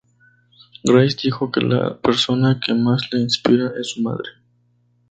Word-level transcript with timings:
Grace 0.83 1.15
dijo 1.21 1.51
que 1.51 1.61
la 1.61 1.95
persona 1.95 2.59
que 2.59 2.73
más 2.73 3.07
le 3.13 3.19
inspira 3.21 3.71
es 3.79 3.91
su 3.91 4.01
madre. 4.01 4.31